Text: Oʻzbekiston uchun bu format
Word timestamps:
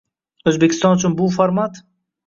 Oʻzbekiston 0.53 0.97
uchun 0.99 1.17
bu 1.23 1.31
format 1.39 1.83